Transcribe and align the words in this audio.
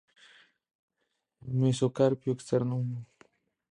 Mesocarpio 1.61 2.31
externo. 2.33 2.75